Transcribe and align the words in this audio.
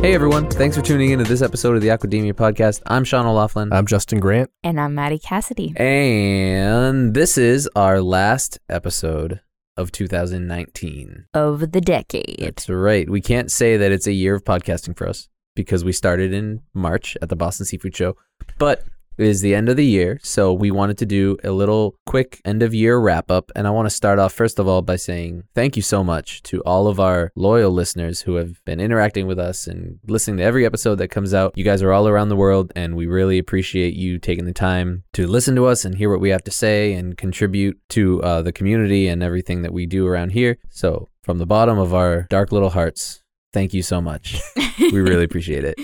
Hey 0.00 0.14
everyone, 0.14 0.48
thanks 0.48 0.76
for 0.76 0.82
tuning 0.82 1.10
in 1.10 1.18
to 1.18 1.24
this 1.24 1.42
episode 1.42 1.74
of 1.74 1.82
the 1.82 1.88
Aquademia 1.88 2.32
podcast. 2.32 2.80
I'm 2.86 3.02
Sean 3.02 3.26
O'Laughlin. 3.26 3.72
I'm 3.72 3.84
Justin 3.84 4.20
Grant. 4.20 4.48
And 4.62 4.80
I'm 4.80 4.94
Maddie 4.94 5.18
Cassidy. 5.18 5.74
and 5.76 7.14
this 7.14 7.36
is 7.36 7.68
our 7.74 8.00
last 8.00 8.60
episode 8.68 9.40
of 9.76 9.90
2019. 9.90 11.26
Of 11.34 11.72
the 11.72 11.80
decade. 11.80 12.36
That's 12.38 12.68
right. 12.68 13.10
We 13.10 13.20
can't 13.20 13.50
say 13.50 13.76
that 13.76 13.90
it's 13.90 14.06
a 14.06 14.12
year 14.12 14.36
of 14.36 14.44
podcasting 14.44 14.96
for 14.96 15.08
us 15.08 15.28
because 15.56 15.84
we 15.84 15.92
started 15.92 16.32
in 16.32 16.62
March 16.72 17.16
at 17.20 17.28
the 17.28 17.36
Boston 17.36 17.66
Seafood 17.66 17.96
Show. 17.96 18.16
But 18.56 18.78
it 18.78 18.86
is 19.18 19.40
the 19.40 19.54
end 19.54 19.68
of 19.68 19.76
the 19.76 19.84
year, 19.84 20.18
so 20.22 20.52
we 20.52 20.70
wanted 20.70 20.98
to 20.98 21.06
do 21.06 21.36
a 21.44 21.50
little 21.50 21.96
quick 22.06 22.40
end 22.44 22.62
of 22.62 22.74
year 22.74 22.98
wrap 22.98 23.30
up. 23.30 23.50
And 23.56 23.66
I 23.66 23.70
want 23.70 23.86
to 23.86 23.94
start 23.94 24.18
off, 24.18 24.32
first 24.32 24.58
of 24.58 24.68
all, 24.68 24.82
by 24.82 24.96
saying 24.96 25.44
thank 25.54 25.76
you 25.76 25.82
so 25.82 26.04
much 26.04 26.42
to 26.44 26.60
all 26.62 26.86
of 26.86 27.00
our 27.00 27.32
loyal 27.34 27.70
listeners 27.70 28.22
who 28.22 28.36
have 28.36 28.64
been 28.64 28.80
interacting 28.80 29.26
with 29.26 29.38
us 29.38 29.66
and 29.66 29.98
listening 30.06 30.38
to 30.38 30.44
every 30.44 30.64
episode 30.64 30.96
that 30.96 31.08
comes 31.08 31.34
out. 31.34 31.52
You 31.56 31.64
guys 31.64 31.82
are 31.82 31.92
all 31.92 32.08
around 32.08 32.28
the 32.28 32.36
world, 32.36 32.72
and 32.76 32.96
we 32.96 33.06
really 33.06 33.38
appreciate 33.38 33.94
you 33.94 34.18
taking 34.18 34.44
the 34.44 34.52
time 34.52 35.04
to 35.14 35.26
listen 35.26 35.54
to 35.56 35.66
us 35.66 35.84
and 35.84 35.96
hear 35.96 36.10
what 36.10 36.20
we 36.20 36.30
have 36.30 36.44
to 36.44 36.50
say 36.50 36.92
and 36.92 37.16
contribute 37.16 37.78
to 37.90 38.22
uh, 38.22 38.42
the 38.42 38.52
community 38.52 39.08
and 39.08 39.22
everything 39.22 39.62
that 39.62 39.72
we 39.72 39.86
do 39.86 40.06
around 40.06 40.30
here. 40.30 40.58
So, 40.70 41.08
from 41.22 41.38
the 41.38 41.46
bottom 41.46 41.78
of 41.78 41.92
our 41.92 42.22
dark 42.30 42.52
little 42.52 42.70
hearts, 42.70 43.22
thank 43.52 43.74
you 43.74 43.82
so 43.82 44.00
much. 44.00 44.40
we 44.78 45.00
really 45.00 45.24
appreciate 45.24 45.64
it. 45.64 45.78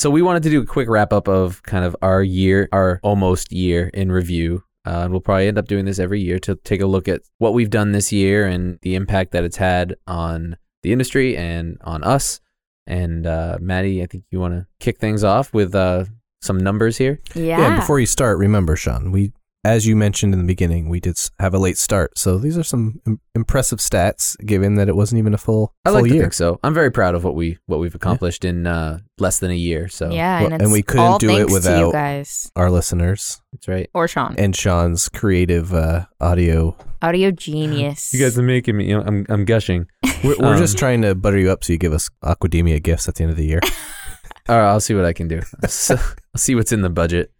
So 0.00 0.08
we 0.08 0.22
wanted 0.22 0.42
to 0.44 0.48
do 0.48 0.62
a 0.62 0.64
quick 0.64 0.88
wrap 0.88 1.12
up 1.12 1.28
of 1.28 1.62
kind 1.62 1.84
of 1.84 1.94
our 2.00 2.22
year, 2.22 2.70
our 2.72 3.00
almost 3.02 3.52
year 3.52 3.90
in 3.92 4.10
review. 4.10 4.64
Uh, 4.86 5.00
and 5.00 5.10
we'll 5.10 5.20
probably 5.20 5.46
end 5.46 5.58
up 5.58 5.68
doing 5.68 5.84
this 5.84 5.98
every 5.98 6.22
year 6.22 6.38
to 6.38 6.54
take 6.64 6.80
a 6.80 6.86
look 6.86 7.06
at 7.06 7.20
what 7.36 7.52
we've 7.52 7.68
done 7.68 7.92
this 7.92 8.10
year 8.10 8.46
and 8.46 8.78
the 8.80 8.94
impact 8.94 9.32
that 9.32 9.44
it's 9.44 9.58
had 9.58 9.94
on 10.06 10.56
the 10.82 10.90
industry 10.90 11.36
and 11.36 11.76
on 11.82 12.02
us. 12.02 12.40
And 12.86 13.26
uh, 13.26 13.58
Maddie, 13.60 14.02
I 14.02 14.06
think 14.06 14.24
you 14.30 14.40
want 14.40 14.54
to 14.54 14.66
kick 14.78 14.98
things 14.98 15.22
off 15.22 15.52
with 15.52 15.74
uh, 15.74 16.06
some 16.40 16.56
numbers 16.56 16.96
here. 16.96 17.20
Yeah. 17.34 17.58
Yeah. 17.58 17.76
before 17.76 18.00
you 18.00 18.06
start, 18.06 18.38
remember, 18.38 18.76
Sean, 18.76 19.12
we, 19.12 19.34
as 19.62 19.86
you 19.86 19.94
mentioned 19.94 20.32
in 20.32 20.38
the 20.40 20.46
beginning, 20.46 20.88
we 20.88 21.00
did 21.00 21.18
have 21.38 21.52
a 21.52 21.58
late 21.58 21.76
start. 21.76 22.18
So 22.18 22.38
these 22.38 22.56
are 22.56 22.62
some 22.62 23.00
Im- 23.06 23.20
impressive 23.34 23.78
stats, 23.78 24.34
given 24.46 24.76
that 24.76 24.88
it 24.88 24.96
wasn't 24.96 25.18
even 25.18 25.34
a 25.34 25.38
full, 25.38 25.74
I 25.84 25.90
full 25.90 26.00
like 26.00 26.08
to 26.08 26.14
year. 26.14 26.22
think 26.22 26.32
so. 26.32 26.58
I'm 26.62 26.72
very 26.72 26.90
proud 26.90 27.14
of 27.14 27.24
what 27.24 27.34
we 27.34 27.58
what 27.66 27.78
we've 27.78 27.94
accomplished 27.94 28.44
in 28.44 28.66
uh, 28.66 29.00
less 29.18 29.38
than 29.38 29.50
a 29.50 29.54
year. 29.54 29.88
So 29.88 30.10
yeah, 30.10 30.42
Well, 30.42 30.52
and, 30.54 30.62
and 30.62 30.72
we 30.72 30.82
couldn't 30.82 31.04
all 31.04 31.18
do 31.18 31.36
it 31.36 31.50
without- 31.50 31.86
you 31.88 31.92
guys 31.92 32.50
Our 32.56 32.70
listeners 32.70 33.40
that's 33.52 33.68
right. 33.68 33.90
or 33.92 34.08
Sean, 34.08 34.34
and 34.38 34.56
Sean's 34.56 35.08
creative 35.10 35.74
uh, 35.74 36.06
audio. 36.20 36.76
audio 37.02 37.30
genius. 37.46 38.14
You 38.14 38.20
guys 38.20 38.38
are 38.38 38.42
making 38.42 38.78
me. 38.78 38.86
You 38.88 38.96
know, 38.98 39.04
I'm 39.06 39.26
I'm 39.28 39.44
gushing. 39.44 39.86
We're, 40.24 40.36
we're 40.38 40.54
Um, 40.54 40.58
just 40.58 40.78
trying 40.78 41.02
to 41.02 41.14
butter 41.14 41.38
you 41.38 41.50
up 41.50 41.64
so 41.64 41.72
you 41.72 41.78
give 41.78 41.92
us 41.94 42.08
Aquademia 42.24 42.82
gifts 42.82 43.08
at 43.08 43.14
the 43.16 43.24
end 43.24 43.30
of 43.30 43.36
the 43.36 43.46
year. 43.46 43.60
All 44.48 44.56
right, 44.58 44.68
I'll 44.70 44.80
see 44.80 44.94
what 44.94 45.04
I 45.04 45.12
can 45.12 45.28
do. 45.28 45.40
So, 45.68 45.94
I'll 46.34 46.38
see 46.38 46.54
what's 46.54 46.72
in 46.72 46.80
the 46.82 46.90
budget. 46.90 47.30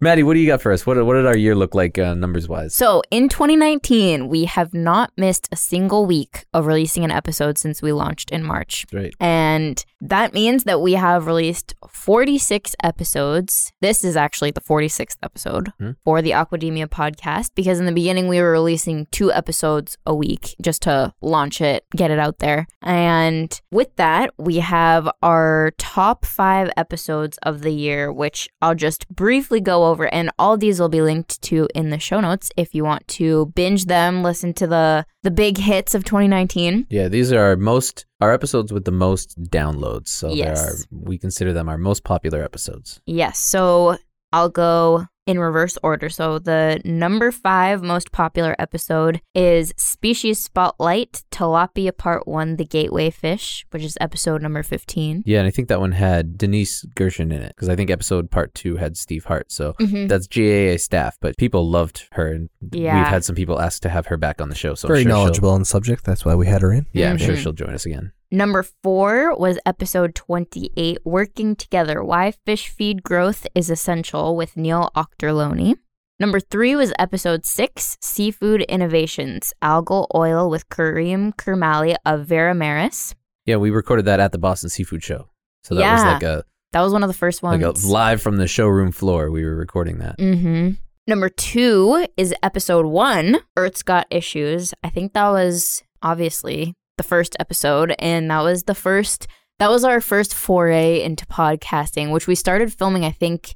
Maddie, 0.00 0.22
what 0.22 0.34
do 0.34 0.40
you 0.40 0.46
got 0.46 0.60
for 0.62 0.72
us? 0.72 0.86
What 0.86 1.04
what 1.04 1.14
did 1.14 1.26
our 1.26 1.36
year 1.36 1.54
look 1.54 1.74
like 1.74 1.98
uh, 1.98 2.14
numbers 2.14 2.48
wise? 2.48 2.74
So 2.74 3.02
in 3.10 3.28
2019, 3.28 4.28
we 4.28 4.44
have 4.44 4.72
not 4.74 5.12
missed 5.16 5.48
a 5.52 5.56
single 5.56 6.06
week 6.06 6.44
of 6.52 6.66
releasing 6.66 7.04
an 7.04 7.10
episode 7.10 7.58
since 7.58 7.82
we 7.82 7.92
launched 7.92 8.30
in 8.30 8.42
March. 8.44 8.86
Right. 8.92 9.14
And 9.20 9.84
that 10.00 10.34
means 10.34 10.64
that 10.64 10.80
we 10.80 10.94
have 10.94 11.26
released 11.26 11.74
46 11.88 12.74
episodes. 12.82 13.72
This 13.80 14.04
is 14.04 14.16
actually 14.16 14.50
the 14.50 14.60
46th 14.60 15.16
episode 15.22 15.72
Hmm. 15.78 15.90
for 16.04 16.20
the 16.22 16.30
Aquademia 16.30 16.86
podcast 16.88 17.50
because 17.54 17.78
in 17.78 17.86
the 17.86 17.92
beginning 17.92 18.28
we 18.28 18.40
were 18.40 18.50
releasing 18.50 19.06
two 19.12 19.32
episodes 19.32 19.96
a 20.06 20.14
week 20.14 20.56
just 20.60 20.82
to 20.82 21.12
launch 21.22 21.60
it, 21.60 21.84
get 21.94 22.10
it 22.10 22.18
out 22.18 22.38
there. 22.40 22.66
And 22.82 23.58
with 23.70 23.94
that, 23.96 24.30
we 24.38 24.56
have 24.58 25.08
our 25.22 25.72
top 25.78 26.24
five 26.24 26.70
episodes 26.76 27.38
of 27.42 27.62
the 27.62 27.70
year, 27.72 28.12
which 28.12 28.48
I'll 28.60 28.74
just 28.74 29.06
briefly 29.22 29.60
go 29.60 29.86
over. 29.90 30.12
And 30.12 30.30
all 30.36 30.56
these 30.56 30.80
will 30.80 30.88
be 30.88 31.00
linked 31.00 31.40
to 31.42 31.68
in 31.76 31.90
the 31.90 31.98
show 32.00 32.18
notes 32.20 32.50
if 32.56 32.74
you 32.74 32.82
want 32.82 33.06
to 33.18 33.46
binge 33.54 33.84
them, 33.84 34.22
listen 34.24 34.52
to 34.54 34.66
the 34.66 35.06
the 35.22 35.30
big 35.30 35.58
hits 35.58 35.94
of 35.94 36.02
2019. 36.04 36.86
Yeah, 36.90 37.06
these 37.08 37.32
are 37.32 37.40
our 37.40 37.56
most 37.56 38.04
our 38.20 38.32
episodes 38.32 38.72
with 38.72 38.84
the 38.84 38.90
most 39.06 39.40
downloads. 39.58 40.08
So 40.08 40.28
they 40.30 40.38
Yes. 40.46 40.58
are 40.60 40.74
we 40.90 41.18
consider 41.18 41.52
them 41.52 41.68
our 41.68 41.78
most 41.78 42.02
popular 42.02 42.42
episodes. 42.42 43.00
Yes. 43.06 43.38
So 43.38 43.96
I'll 44.32 44.48
go 44.66 45.06
in 45.26 45.38
reverse 45.38 45.78
order. 45.82 46.08
So 46.08 46.38
the 46.38 46.80
number 46.84 47.30
five 47.30 47.82
most 47.82 48.10
popular 48.12 48.56
episode 48.58 49.20
is 49.34 49.72
Species 49.76 50.42
Spotlight 50.42 51.22
Tilapia 51.30 51.96
Part 51.96 52.26
One 52.26 52.56
The 52.56 52.64
Gateway 52.64 53.10
Fish, 53.10 53.64
which 53.70 53.82
is 53.84 53.96
episode 54.00 54.42
number 54.42 54.62
15. 54.62 55.22
Yeah, 55.24 55.38
and 55.38 55.46
I 55.46 55.50
think 55.50 55.68
that 55.68 55.80
one 55.80 55.92
had 55.92 56.36
Denise 56.36 56.84
Gershon 56.96 57.30
in 57.30 57.42
it 57.42 57.52
because 57.54 57.68
I 57.68 57.76
think 57.76 57.90
episode 57.90 58.30
part 58.30 58.54
two 58.54 58.76
had 58.76 58.96
Steve 58.96 59.24
Hart. 59.24 59.52
So 59.52 59.74
Mhm. 59.80 60.08
that's 60.08 60.26
GAA 60.26 60.76
staff, 60.78 61.16
but 61.20 61.36
people 61.36 61.68
loved 61.70 62.08
her, 62.12 62.26
and 62.32 62.48
Yeah. 62.72 62.98
we've 62.98 63.06
had 63.06 63.24
some 63.24 63.36
people 63.36 63.60
ask 63.60 63.80
to 63.82 63.88
have 63.88 64.06
her 64.06 64.16
back 64.16 64.40
on 64.40 64.48
the 64.48 64.54
show. 64.56 64.74
So 64.74 64.88
Very 64.88 65.02
sure 65.02 65.12
knowledgeable 65.12 65.50
on 65.50 65.60
the 65.60 65.66
subject. 65.66 66.04
That's 66.04 66.24
why 66.24 66.34
we 66.34 66.46
had 66.46 66.62
her 66.62 66.72
in. 66.72 66.86
Yeah, 66.92 67.10
I'm 67.10 67.18
sure 67.18 67.34
Mhm. 67.34 67.38
she'll 67.38 67.52
join 67.52 67.70
us 67.74 67.86
again. 67.86 68.12
Number 68.34 68.62
four 68.62 69.36
was 69.36 69.58
episode 69.66 70.14
28 70.14 71.00
Working 71.04 71.54
Together 71.54 72.02
Why 72.02 72.30
Fish 72.46 72.70
Feed 72.70 73.02
Growth 73.02 73.46
is 73.54 73.68
Essential 73.68 74.36
with 74.36 74.56
Neil 74.56 74.90
Auchterlonie. 74.96 75.74
Number 76.18 76.40
three 76.40 76.74
was 76.74 76.94
episode 76.98 77.44
six 77.44 77.98
Seafood 78.00 78.62
Innovations 78.62 79.52
Algal 79.62 80.06
Oil 80.14 80.48
with 80.48 80.70
Karim 80.70 81.34
Kurmaly 81.34 81.94
of 82.06 82.26
Veramaris. 82.26 83.12
Yeah, 83.44 83.56
we 83.56 83.68
recorded 83.68 84.06
that 84.06 84.18
at 84.18 84.32
the 84.32 84.38
Boston 84.38 84.70
Seafood 84.70 85.04
Show. 85.04 85.28
So 85.62 85.74
that 85.74 85.92
was 85.92 86.02
like 86.02 86.22
a 86.22 86.42
That 86.72 86.80
was 86.80 86.94
one 86.94 87.02
of 87.02 87.08
the 87.08 87.14
first 87.14 87.42
ones. 87.42 87.62
like 87.62 87.76
a 87.76 87.86
live 87.86 88.22
from 88.22 88.38
the 88.38 88.46
showroom 88.46 88.92
floor. 88.92 89.30
We 89.30 89.44
were 89.44 89.56
recording 89.56 89.98
that. 89.98 90.16
Mm-hmm. 90.18 90.70
Number 91.06 91.28
two 91.28 92.06
is 92.16 92.34
episode 92.42 92.86
one, 92.86 93.40
Earth's 93.58 93.82
Got 93.82 94.06
Issues. 94.10 94.72
I 94.82 94.88
think 94.88 95.12
that 95.12 95.28
was 95.28 95.82
obviously 96.02 96.72
the 96.96 97.02
first 97.02 97.36
episode, 97.40 97.94
and 97.98 98.30
that 98.30 98.42
was 98.42 98.64
the 98.64 98.74
first, 98.74 99.26
that 99.58 99.70
was 99.70 99.84
our 99.84 100.00
first 100.00 100.34
foray 100.34 101.02
into 101.02 101.26
podcasting, 101.26 102.10
which 102.10 102.26
we 102.26 102.34
started 102.34 102.72
filming, 102.72 103.04
I 103.04 103.10
think, 103.10 103.54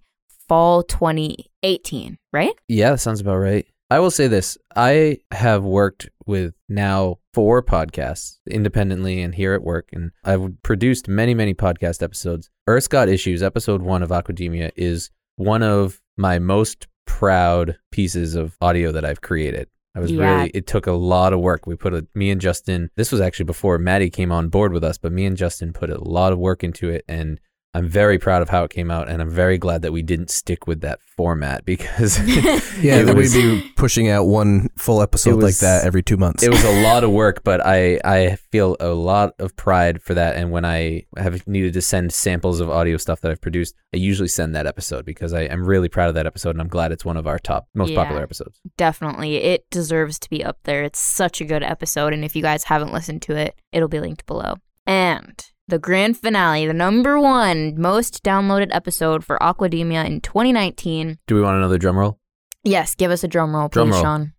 fall 0.48 0.82
2018, 0.82 2.18
right? 2.32 2.54
Yeah, 2.68 2.90
that 2.90 2.98
sounds 2.98 3.20
about 3.20 3.36
right. 3.36 3.66
I 3.88 4.00
will 4.00 4.10
say 4.10 4.26
this 4.26 4.58
I 4.74 5.18
have 5.30 5.62
worked 5.62 6.08
with 6.26 6.54
now 6.68 7.18
four 7.32 7.62
podcasts 7.62 8.38
independently 8.50 9.22
and 9.22 9.34
here 9.34 9.54
at 9.54 9.62
work, 9.62 9.90
and 9.92 10.10
I've 10.24 10.60
produced 10.62 11.06
many, 11.06 11.34
many 11.34 11.54
podcast 11.54 12.02
episodes. 12.02 12.50
Earth's 12.66 12.88
Got 12.88 13.08
Issues, 13.08 13.42
episode 13.42 13.82
one 13.82 14.02
of 14.02 14.10
Aquademia, 14.10 14.72
is 14.74 15.10
one 15.36 15.62
of 15.62 16.00
my 16.16 16.40
most 16.40 16.88
proud 17.06 17.78
pieces 17.92 18.34
of 18.34 18.56
audio 18.60 18.90
that 18.90 19.04
I've 19.04 19.20
created. 19.20 19.68
I 19.96 20.00
was 20.00 20.12
Yeah. 20.12 20.36
really, 20.36 20.50
it 20.50 20.66
took 20.66 20.86
a 20.86 20.92
lot 20.92 21.32
of 21.32 21.40
work. 21.40 21.66
We 21.66 21.74
put 21.74 21.94
a, 21.94 22.06
me 22.14 22.30
and 22.30 22.40
Justin, 22.40 22.90
this 22.96 23.10
was 23.10 23.20
actually 23.20 23.46
before 23.46 23.78
Maddie 23.78 24.10
came 24.10 24.30
on 24.30 24.48
board 24.48 24.72
with 24.72 24.84
us, 24.84 24.98
but 24.98 25.10
me 25.10 25.24
and 25.24 25.36
Justin 25.36 25.72
put 25.72 25.88
a 25.90 25.98
lot 25.98 26.32
of 26.32 26.38
work 26.38 26.62
into 26.62 26.90
it. 26.90 27.04
And 27.08 27.40
I'm 27.74 27.88
very 27.88 28.18
proud 28.18 28.40
of 28.40 28.48
how 28.48 28.64
it 28.64 28.70
came 28.70 28.90
out. 28.90 29.08
And 29.10 29.20
I'm 29.20 29.28
very 29.30 29.58
glad 29.58 29.82
that 29.82 29.92
we 29.92 30.00
didn't 30.00 30.30
stick 30.30 30.66
with 30.66 30.80
that 30.80 30.98
format 31.16 31.66
because 31.66 32.18
Yeah, 32.80 33.02
was- 33.12 33.34
we'd 33.34 33.60
be 33.62 33.68
pushing 33.76 34.08
out 34.08 34.24
one 34.24 34.70
full 34.78 35.02
episode 35.02 35.42
like 35.42 35.58
that 35.58 35.84
every 35.84 36.02
two 36.02 36.16
months. 36.16 36.42
it 36.42 36.48
was 36.50 36.64
a 36.64 36.82
lot 36.82 37.04
of 37.04 37.10
work, 37.22 37.44
but 37.44 37.60
I 37.66 38.00
I 38.02 38.36
feel 38.50 38.76
a 38.80 38.88
lot 38.88 39.34
of 39.38 39.54
pride 39.56 40.00
for 40.00 40.14
that. 40.14 40.36
And 40.36 40.50
when 40.50 40.64
I 40.64 41.04
have 41.18 41.46
needed 41.46 41.74
to 41.74 41.82
send 41.82 42.12
samples 42.14 42.60
of 42.60 42.70
audio 42.70 42.96
stuff 42.96 43.20
that 43.20 43.30
I've 43.30 43.42
produced, 43.42 43.74
I 43.92 43.98
usually 43.98 44.28
send 44.28 44.54
that 44.54 44.66
episode 44.66 45.04
because 45.04 45.34
I 45.34 45.42
am 45.42 45.62
really 45.66 45.90
proud 45.90 46.08
of 46.08 46.14
that 46.14 46.26
episode, 46.26 46.50
and 46.50 46.60
I'm 46.62 46.68
glad 46.68 46.92
it's 46.92 47.04
one 47.04 47.18
of 47.18 47.26
our 47.26 47.38
top 47.38 47.68
most 47.74 47.90
Yeah. 47.90 48.02
popular 48.02 48.22
episodes. 48.22 48.58
Definitely. 48.78 49.36
It 49.36 49.68
deserves 49.70 50.18
to 50.20 50.30
be 50.30 50.42
up 50.42 50.58
there. 50.64 50.82
It's 50.82 50.98
such 50.98 51.42
a 51.42 51.44
good 51.44 51.62
episode. 51.62 52.14
And 52.14 52.24
if 52.24 52.34
you 52.34 52.40
guys 52.42 52.64
haven't 52.64 52.92
listened 52.94 53.20
to 53.22 53.36
it, 53.36 53.54
it'll 53.72 53.88
be 53.88 54.00
linked 54.00 54.24
below. 54.24 54.54
And 54.86 55.44
the 55.68 55.78
grand 55.78 56.16
finale, 56.16 56.66
the 56.66 56.72
number 56.72 57.18
one 57.18 57.74
most 57.80 58.22
downloaded 58.22 58.68
episode 58.70 59.24
for 59.24 59.36
Aquademia 59.38 60.04
in 60.06 60.20
2019. 60.20 61.18
Do 61.26 61.34
we 61.34 61.40
want 61.42 61.56
another 61.56 61.78
drum 61.78 61.98
roll? 61.98 62.18
Yes, 62.62 62.94
give 62.94 63.10
us 63.10 63.24
a 63.24 63.28
drum 63.28 63.54
roll, 63.54 63.68
please, 63.68 63.74
Drum 63.74 63.90
roll. 63.90 64.02
Sean. 64.02 64.32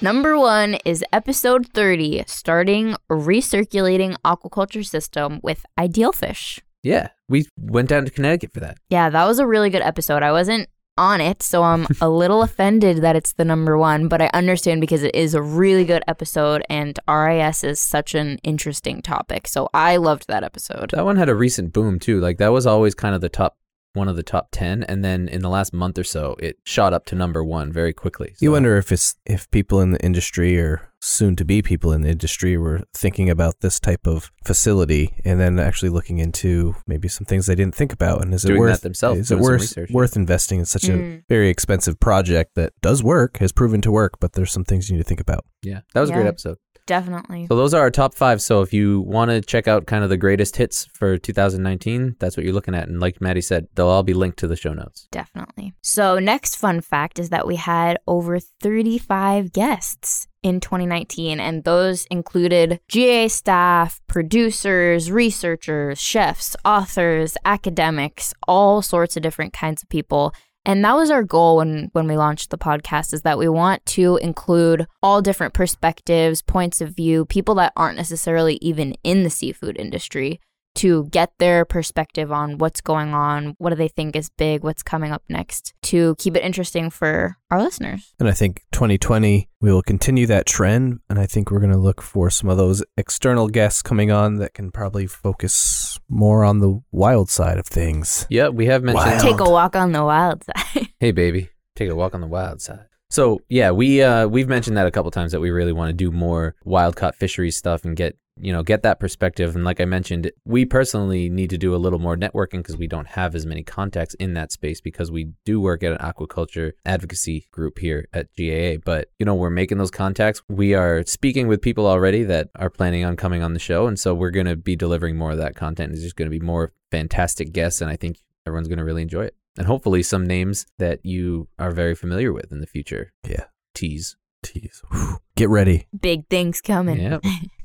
Number 0.00 0.38
one 0.38 0.78
is 0.84 1.04
episode 1.12 1.66
30, 1.74 2.24
starting 2.26 2.94
recirculating 3.10 4.16
aquaculture 4.24 4.86
system 4.86 5.40
with 5.42 5.66
Ideal 5.76 6.12
Fish. 6.12 6.60
Yeah, 6.84 7.08
we 7.28 7.46
went 7.58 7.88
down 7.88 8.04
to 8.04 8.10
Connecticut 8.10 8.52
for 8.54 8.60
that. 8.60 8.78
Yeah, 8.88 9.10
that 9.10 9.26
was 9.26 9.40
a 9.40 9.46
really 9.46 9.70
good 9.70 9.82
episode. 9.82 10.22
I 10.22 10.30
wasn't 10.30 10.68
on 10.98 11.20
it, 11.20 11.42
so 11.42 11.62
I'm 11.62 11.86
a 12.00 12.08
little 12.08 12.42
offended 12.42 12.98
that 12.98 13.16
it's 13.16 13.32
the 13.32 13.44
number 13.44 13.78
one, 13.78 14.08
but 14.08 14.20
I 14.20 14.28
understand 14.34 14.80
because 14.80 15.02
it 15.02 15.14
is 15.14 15.32
a 15.32 15.40
really 15.40 15.84
good 15.84 16.02
episode 16.08 16.62
and 16.68 16.98
RAS 17.08 17.64
is 17.64 17.80
such 17.80 18.14
an 18.14 18.38
interesting 18.42 19.00
topic. 19.00 19.46
So 19.46 19.70
I 19.72 19.96
loved 19.96 20.26
that 20.28 20.42
episode. 20.42 20.90
That 20.90 21.04
one 21.04 21.16
had 21.16 21.28
a 21.28 21.34
recent 21.34 21.72
boom 21.72 21.98
too. 21.98 22.20
Like 22.20 22.38
that 22.38 22.48
was 22.48 22.66
always 22.66 22.94
kind 22.94 23.14
of 23.14 23.20
the 23.20 23.28
top 23.28 23.56
one 23.98 24.08
of 24.08 24.16
the 24.16 24.22
top 24.22 24.48
10 24.52 24.82
and 24.84 25.04
then 25.04 25.28
in 25.28 25.42
the 25.42 25.48
last 25.50 25.72
month 25.74 25.98
or 25.98 26.04
so 26.04 26.36
it 26.38 26.56
shot 26.64 26.92
up 26.94 27.04
to 27.06 27.14
number 27.14 27.44
1 27.44 27.72
very 27.72 27.92
quickly. 27.92 28.34
You 28.40 28.52
wonder 28.52 28.76
if 28.78 28.90
it's 28.92 29.16
if 29.26 29.50
people 29.50 29.80
in 29.80 29.90
the 29.90 30.02
industry 30.04 30.58
or 30.58 30.88
soon 31.00 31.36
to 31.36 31.44
be 31.44 31.62
people 31.62 31.92
in 31.92 32.02
the 32.02 32.08
industry 32.10 32.56
were 32.56 32.80
thinking 32.92 33.30
about 33.30 33.60
this 33.60 33.78
type 33.78 34.04
of 34.06 34.32
facility 34.44 35.14
and 35.24 35.38
then 35.38 35.58
actually 35.60 35.88
looking 35.90 36.18
into 36.18 36.74
maybe 36.88 37.06
some 37.06 37.24
things 37.24 37.46
they 37.46 37.54
didn't 37.54 37.74
think 37.74 37.92
about 37.92 38.20
and 38.22 38.34
is 38.34 38.44
it 38.44 38.48
Doing 38.48 38.62
that 38.62 38.68
worth 38.70 38.80
themselves, 38.80 39.20
is 39.20 39.30
it 39.30 39.38
worth 39.38 39.60
research, 39.60 39.90
worth 39.92 40.16
investing 40.16 40.58
in 40.58 40.64
such 40.64 40.82
Mm. 40.84 41.18
a 41.18 41.22
very 41.28 41.50
expensive 41.50 42.00
project 42.00 42.54
that 42.56 42.72
does 42.80 43.02
work 43.02 43.36
has 43.38 43.52
proven 43.52 43.80
to 43.82 43.92
work 43.92 44.14
but 44.20 44.32
there's 44.32 44.50
some 44.52 44.64
things 44.64 44.88
you 44.88 44.96
need 44.96 45.02
to 45.02 45.08
think 45.08 45.20
about. 45.20 45.44
Yeah, 45.62 45.80
that 45.94 46.00
was 46.00 46.10
a 46.10 46.12
great 46.14 46.26
episode. 46.26 46.56
Definitely. 46.88 47.46
So 47.48 47.54
those 47.54 47.74
are 47.74 47.80
our 47.80 47.90
top 47.90 48.14
5. 48.14 48.42
So 48.42 48.62
if 48.62 48.72
you 48.72 49.02
want 49.02 49.30
to 49.30 49.40
check 49.40 49.68
out 49.68 49.86
kind 49.86 50.02
of 50.02 50.10
the 50.10 50.16
greatest 50.16 50.56
hits 50.56 50.86
for 50.94 51.18
2019, 51.18 52.16
that's 52.18 52.36
what 52.36 52.44
you're 52.44 52.54
looking 52.54 52.74
at 52.74 52.88
and 52.88 52.98
like 52.98 53.20
Maddie 53.20 53.42
said, 53.42 53.68
they'll 53.74 53.88
all 53.88 54.02
be 54.02 54.14
linked 54.14 54.38
to 54.38 54.46
the 54.46 54.56
show 54.56 54.72
notes. 54.72 55.06
Definitely. 55.12 55.74
So, 55.82 56.18
next 56.18 56.56
fun 56.56 56.80
fact 56.80 57.18
is 57.18 57.28
that 57.28 57.46
we 57.46 57.56
had 57.56 57.98
over 58.06 58.40
35 58.40 59.52
guests 59.52 60.26
in 60.42 60.60
2019, 60.60 61.40
and 61.40 61.64
those 61.64 62.06
included 62.06 62.80
GA 62.88 63.28
staff, 63.28 64.00
producers, 64.06 65.10
researchers, 65.10 65.98
chefs, 66.00 66.56
authors, 66.64 67.36
academics, 67.44 68.32
all 68.46 68.80
sorts 68.80 69.16
of 69.16 69.22
different 69.22 69.52
kinds 69.52 69.82
of 69.82 69.88
people. 69.88 70.32
And 70.68 70.84
that 70.84 70.96
was 70.96 71.10
our 71.10 71.22
goal 71.22 71.56
when 71.56 71.88
when 71.94 72.06
we 72.06 72.18
launched 72.18 72.50
the 72.50 72.58
podcast 72.58 73.14
is 73.14 73.22
that 73.22 73.38
we 73.38 73.48
want 73.48 73.86
to 73.86 74.18
include 74.18 74.86
all 75.02 75.22
different 75.22 75.54
perspectives, 75.54 76.42
points 76.42 76.82
of 76.82 76.90
view, 76.90 77.24
people 77.24 77.54
that 77.54 77.72
aren't 77.74 77.96
necessarily 77.96 78.58
even 78.60 78.94
in 79.02 79.22
the 79.22 79.30
seafood 79.30 79.80
industry 79.80 80.40
to 80.78 81.06
get 81.06 81.32
their 81.38 81.64
perspective 81.64 82.30
on 82.30 82.58
what's 82.58 82.80
going 82.80 83.12
on, 83.12 83.56
what 83.58 83.70
do 83.70 83.76
they 83.76 83.88
think 83.88 84.14
is 84.14 84.30
big, 84.30 84.62
what's 84.62 84.82
coming 84.82 85.10
up 85.10 85.22
next, 85.28 85.74
to 85.82 86.14
keep 86.18 86.36
it 86.36 86.44
interesting 86.44 86.88
for 86.88 87.36
our 87.50 87.60
listeners. 87.60 88.14
And 88.20 88.28
I 88.28 88.32
think 88.32 88.62
2020 88.72 89.48
we 89.60 89.72
will 89.72 89.82
continue 89.82 90.26
that 90.26 90.46
trend 90.46 91.00
and 91.10 91.18
I 91.18 91.26
think 91.26 91.50
we're 91.50 91.58
going 91.58 91.72
to 91.72 91.78
look 91.78 92.00
for 92.00 92.30
some 92.30 92.48
of 92.48 92.56
those 92.56 92.84
external 92.96 93.48
guests 93.48 93.82
coming 93.82 94.12
on 94.12 94.36
that 94.36 94.54
can 94.54 94.70
probably 94.70 95.08
focus 95.08 95.98
more 96.08 96.44
on 96.44 96.60
the 96.60 96.80
wild 96.92 97.28
side 97.28 97.58
of 97.58 97.66
things. 97.66 98.26
Yeah, 98.30 98.48
we 98.48 98.66
have 98.66 98.84
mentioned 98.84 99.06
Wild. 99.06 99.20
Take 99.20 99.40
a 99.40 99.50
walk 99.50 99.74
on 99.74 99.92
the 99.92 100.04
wild 100.04 100.44
side. 100.44 100.88
Hey 101.00 101.12
baby, 101.12 101.48
take 101.76 101.90
a 101.90 101.94
walk 101.94 102.14
on 102.14 102.20
the 102.20 102.26
wild 102.26 102.60
side. 102.60 102.86
So 103.10 103.40
yeah, 103.48 103.70
we 103.70 104.02
uh 104.02 104.26
we've 104.26 104.48
mentioned 104.48 104.76
that 104.76 104.86
a 104.86 104.90
couple 104.90 105.10
times 105.10 105.32
that 105.32 105.40
we 105.40 105.50
really 105.50 105.72
want 105.72 105.90
to 105.90 105.92
do 105.92 106.10
more 106.10 106.54
wild 106.64 106.96
caught 106.96 107.14
fisheries 107.16 107.56
stuff 107.56 107.84
and 107.84 107.96
get 107.96 108.16
you 108.40 108.52
know 108.52 108.62
get 108.62 108.82
that 108.82 109.00
perspective. 109.00 109.54
And 109.54 109.64
like 109.64 109.80
I 109.80 109.84
mentioned, 109.84 110.30
we 110.44 110.64
personally 110.64 111.28
need 111.28 111.50
to 111.50 111.58
do 111.58 111.74
a 111.74 111.76
little 111.76 111.98
more 111.98 112.16
networking 112.16 112.58
because 112.58 112.76
we 112.76 112.86
don't 112.86 113.08
have 113.08 113.34
as 113.34 113.46
many 113.46 113.62
contacts 113.62 114.14
in 114.14 114.34
that 114.34 114.52
space 114.52 114.80
because 114.80 115.10
we 115.10 115.32
do 115.44 115.60
work 115.60 115.82
at 115.82 115.92
an 115.92 115.98
aquaculture 115.98 116.72
advocacy 116.84 117.46
group 117.50 117.78
here 117.78 118.08
at 118.12 118.28
GAA. 118.36 118.80
But 118.84 119.10
you 119.18 119.26
know 119.26 119.34
we're 119.34 119.50
making 119.50 119.78
those 119.78 119.90
contacts. 119.90 120.42
We 120.48 120.74
are 120.74 121.04
speaking 121.06 121.48
with 121.48 121.62
people 121.62 121.86
already 121.86 122.24
that 122.24 122.48
are 122.56 122.70
planning 122.70 123.04
on 123.04 123.16
coming 123.16 123.42
on 123.42 123.52
the 123.52 123.58
show, 123.58 123.86
and 123.86 123.98
so 123.98 124.14
we're 124.14 124.30
going 124.30 124.46
to 124.46 124.56
be 124.56 124.76
delivering 124.76 125.16
more 125.16 125.32
of 125.32 125.38
that 125.38 125.56
content. 125.56 125.92
It's 125.92 126.02
just 126.02 126.16
going 126.16 126.30
to 126.30 126.38
be 126.38 126.44
more 126.44 126.72
fantastic 126.90 127.52
guests, 127.52 127.80
and 127.80 127.90
I 127.90 127.96
think 127.96 128.18
everyone's 128.46 128.68
going 128.68 128.78
to 128.78 128.84
really 128.84 129.02
enjoy 129.02 129.24
it. 129.24 129.36
And 129.58 129.66
hopefully 129.66 130.02
some 130.04 130.24
names 130.24 130.66
that 130.78 131.04
you 131.04 131.48
are 131.58 131.72
very 131.72 131.94
familiar 131.94 132.32
with 132.32 132.52
in 132.52 132.60
the 132.60 132.66
future. 132.66 133.12
Yeah. 133.28 133.46
Tease. 133.74 134.16
Tease. 134.42 134.82
Whew. 134.92 135.18
Get 135.34 135.48
ready. 135.48 135.88
Big 136.00 136.28
things 136.28 136.60
coming. 136.60 137.00
Yeah. 137.00 137.18